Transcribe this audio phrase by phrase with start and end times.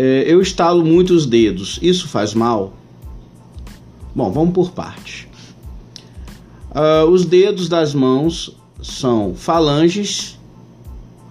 [0.00, 2.72] é, eu estalo muito os dedos, isso faz mal?
[4.14, 5.26] Bom, vamos por partes.
[6.70, 10.38] Uh, os dedos das mãos são falanges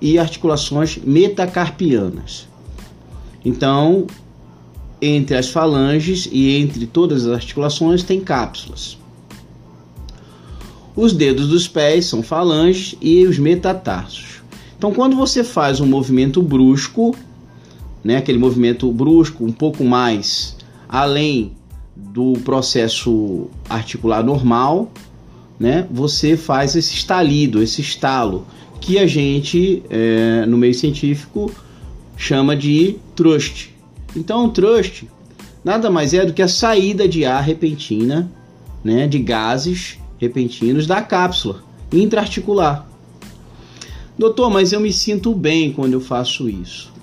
[0.00, 2.48] e articulações metacarpianas.
[3.44, 4.08] Então,
[5.00, 8.98] entre as falanges e entre todas as articulações tem cápsulas.
[10.96, 14.42] Os dedos dos pés são falanges e os metatarsos.
[14.76, 17.14] Então, quando você faz um movimento brusco,
[18.06, 20.56] né, aquele movimento brusco, um pouco mais
[20.88, 21.50] além
[21.96, 24.92] do processo articular normal,
[25.58, 28.46] né, você faz esse estalido, esse estalo,
[28.80, 31.50] que a gente, é, no meio científico,
[32.16, 33.74] chama de trust.
[34.14, 35.08] Então, o trust
[35.64, 38.30] nada mais é do que a saída de ar repentina,
[38.84, 42.86] né, de gases repentinos da cápsula intraarticular.
[44.16, 46.94] Doutor, mas eu me sinto bem quando eu faço isso.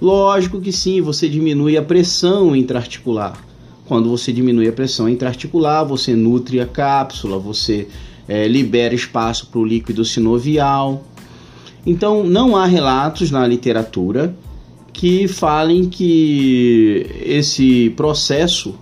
[0.00, 3.38] Lógico que sim, você diminui a pressão intraarticular.
[3.86, 7.88] Quando você diminui a pressão intraarticular, você nutre a cápsula, você
[8.28, 11.04] é, libera espaço para o líquido sinovial.
[11.86, 14.34] Então, não há relatos na literatura
[14.92, 18.74] que falem que esse processo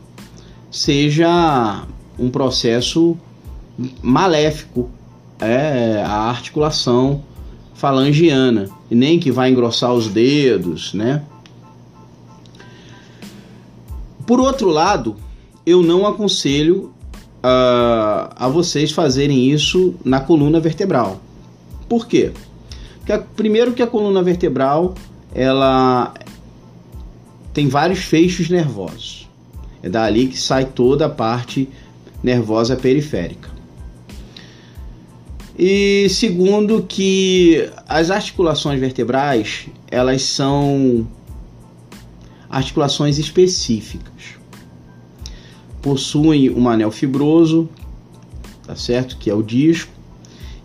[0.71, 1.85] seja
[2.19, 3.17] um processo
[4.01, 4.89] maléfico
[5.41, 7.23] é a articulação
[7.85, 11.23] falangiana e nem que vai engrossar os dedos, né?
[14.27, 15.17] Por outro lado,
[15.67, 16.95] eu não aconselho
[17.41, 21.21] uh, a vocês fazerem isso na coluna vertebral.
[21.87, 22.33] Por quê?
[23.01, 24.95] Porque, primeiro que a coluna vertebral
[25.35, 26.15] ela
[27.53, 29.29] tem vários feixes nervosos.
[29.83, 31.69] É dali que sai toda a parte
[32.23, 33.54] nervosa periférica.
[35.57, 41.07] E segundo que as articulações vertebrais, elas são
[42.51, 44.37] articulações específicas.
[45.81, 47.69] Possuem um anel fibroso,
[48.67, 49.17] tá certo?
[49.17, 49.93] Que é o disco,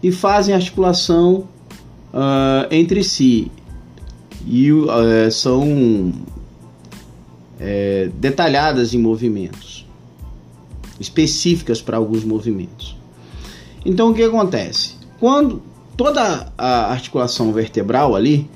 [0.02, 1.48] e fazem articulação
[2.14, 3.52] uh, entre si
[4.48, 4.90] e uh,
[5.32, 6.14] são
[7.60, 9.86] é, detalhadas em movimentos,
[11.00, 12.99] específicas para alguns movimentos.
[13.86, 14.96] Então o que acontece?
[15.20, 15.62] Quando
[15.96, 18.50] toda a articulação vertebral ali,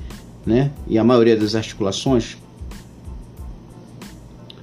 [0.45, 2.37] né, e a maioria das articulações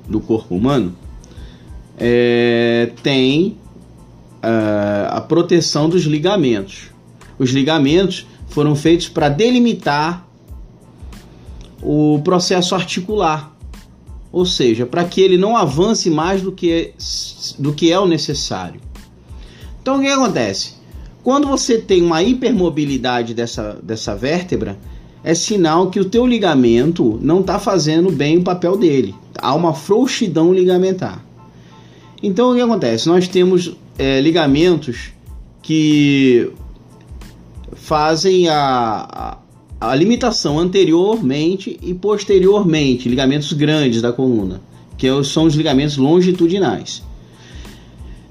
[0.08, 0.94] do corpo humano
[1.98, 3.58] é, tem
[4.42, 6.88] uh, a proteção dos ligamentos.
[7.38, 10.26] Os ligamentos foram feitos para delimitar
[11.82, 13.54] o processo articular,
[14.32, 16.92] ou seja, para que ele não avance mais do que,
[17.58, 18.80] do que é o necessário.
[19.80, 20.74] Então o que acontece?
[21.22, 24.78] Quando você tem uma hipermobilidade dessa, dessa vértebra,
[25.22, 29.14] é sinal que o teu ligamento não está fazendo bem o papel dele.
[29.38, 31.24] Há uma frouxidão ligamentar.
[32.22, 33.06] Então o que acontece?
[33.06, 35.12] Nós temos é, ligamentos
[35.62, 36.50] que
[37.74, 39.38] fazem a,
[39.80, 44.60] a, a, limitação anteriormente e posteriormente, ligamentos grandes da coluna,
[44.96, 47.02] que são os ligamentos longitudinais.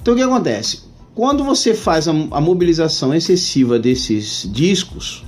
[0.01, 0.88] Então o que acontece?
[1.15, 5.25] Quando você faz a, a mobilização excessiva desses discos,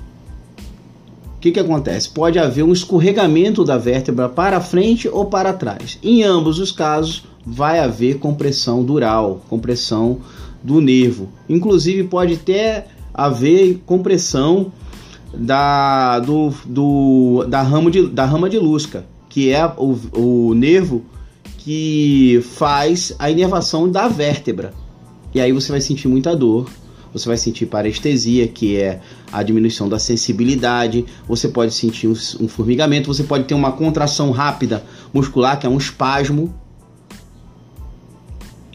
[1.37, 2.09] o que, que acontece?
[2.09, 5.97] Pode haver um escorregamento da vértebra para frente ou para trás.
[6.03, 10.19] Em ambos os casos, vai haver compressão dural, compressão
[10.63, 11.29] do nervo.
[11.49, 14.71] Inclusive, pode até haver compressão
[15.33, 21.03] da, do, do, da, rama de, da rama de Lusca, que é o, o nervo
[21.57, 24.73] que faz a inervação da vértebra.
[25.33, 26.69] E aí você vai sentir muita dor,
[27.13, 32.47] você vai sentir parestesia, que é a diminuição da sensibilidade, você pode sentir um, um,
[32.47, 34.83] formigamento, você pode ter uma contração rápida
[35.13, 36.53] muscular, que é um espasmo.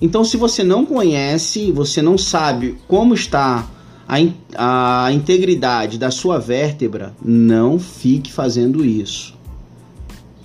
[0.01, 3.67] Então, se você não conhece, você não sabe como está
[4.07, 9.35] a, in, a integridade da sua vértebra, não fique fazendo isso.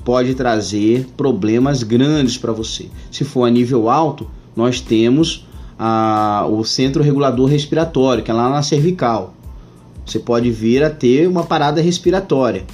[0.05, 2.87] Pode trazer problemas grandes para você.
[3.11, 5.45] Se for a nível alto, nós temos
[5.77, 9.33] a, o centro regulador respiratório, que é lá na cervical.
[10.05, 12.65] Você pode vir a ter uma parada respiratória.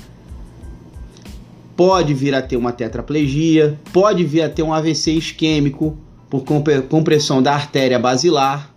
[1.76, 5.96] Pode vir a ter uma tetraplegia, pode vir a ter um AVC isquêmico
[6.30, 6.44] por
[6.90, 8.74] compressão da artéria basilar,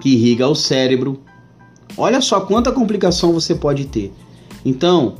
[0.00, 1.20] que irriga o cérebro.
[1.96, 4.12] Olha só quanta complicação você pode ter.
[4.64, 5.16] Então,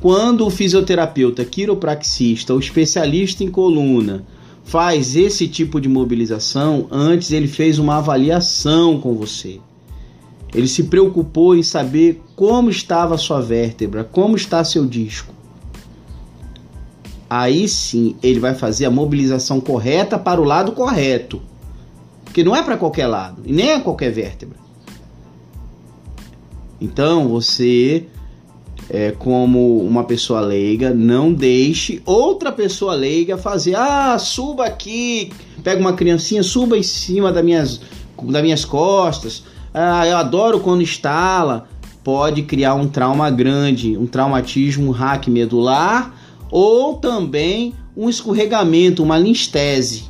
[0.00, 4.24] quando o fisioterapeuta quiropraxista, o especialista em coluna,
[4.66, 9.60] faz esse tipo de mobilização, antes ele fez uma avaliação com você.
[10.52, 15.32] Ele se preocupou em saber como estava a sua vértebra, como está seu disco.
[17.28, 21.40] aí sim ele vai fazer a mobilização correta para o lado correto.
[22.24, 24.58] Porque não é para qualquer lado, e nem é qualquer vértebra.
[26.80, 28.06] Então você,
[28.88, 33.74] é, como uma pessoa leiga, não deixe outra pessoa leiga fazer.
[33.74, 37.80] Ah, suba aqui, pega uma criancinha, suba em cima das minhas,
[38.22, 39.44] das minhas costas.
[39.74, 41.68] Ah, eu adoro quando instala.
[42.04, 46.14] Pode criar um trauma grande, um traumatismo, um hack medular
[46.48, 50.04] ou também um escorregamento, uma linstese.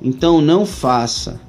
[0.00, 1.40] Então não faça.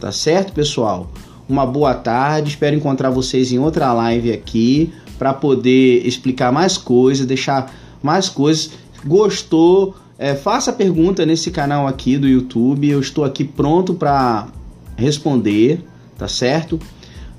[0.00, 1.08] Tá certo, pessoal?
[1.48, 2.50] Uma boa tarde.
[2.50, 7.72] Espero encontrar vocês em outra live aqui para poder explicar mais coisas, deixar
[8.02, 8.72] mais coisas.
[9.04, 9.94] Gostou?
[10.18, 12.88] É, faça pergunta nesse canal aqui do YouTube.
[12.88, 14.48] Eu estou aqui pronto para
[14.96, 15.84] responder,
[16.16, 16.78] tá certo?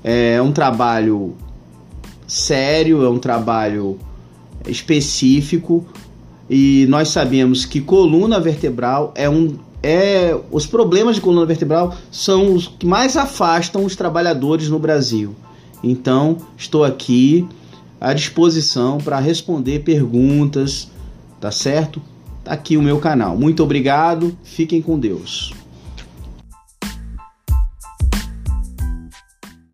[0.04, 1.34] É um trabalho
[2.26, 3.98] sério, é um trabalho
[4.66, 5.86] específico
[6.48, 12.54] e nós sabemos que coluna vertebral é um é os problemas de coluna vertebral são
[12.54, 15.34] os que mais afastam os trabalhadores no Brasil.
[15.82, 17.46] Então, estou aqui
[18.00, 20.90] à disposição para responder perguntas,
[21.40, 22.00] tá certo?
[22.44, 23.36] Tá aqui o meu canal.
[23.36, 24.36] Muito obrigado.
[24.44, 25.52] Fiquem com Deus.